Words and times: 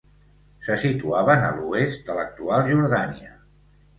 Se 0.67 0.77
situaven 0.83 1.43
a 1.49 1.51
l'oest 1.59 2.01
de 2.09 2.17
l'actual 2.21 2.65
Jordània. 2.71 3.37